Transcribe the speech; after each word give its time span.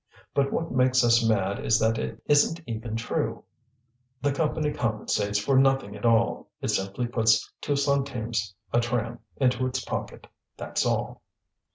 But 0.33 0.51
what 0.51 0.71
makes 0.71 1.03
us 1.03 1.23
mad 1.23 1.63
is 1.63 1.77
that 1.77 1.99
it 1.99 2.19
isn't 2.25 2.59
even 2.65 2.95
true; 2.95 3.43
the 4.19 4.31
Company 4.31 4.73
compensates 4.73 5.37
for 5.37 5.59
nothing 5.59 5.95
at 5.95 6.07
all, 6.07 6.47
it 6.59 6.69
simply 6.69 7.05
puts 7.05 7.47
two 7.61 7.75
centimes 7.75 8.55
a 8.73 8.79
tram 8.79 9.19
into 9.37 9.67
its 9.67 9.85
pocket, 9.85 10.25
that's 10.57 10.87
all." 10.87 11.21